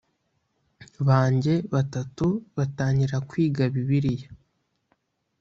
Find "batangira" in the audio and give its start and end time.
2.57-3.15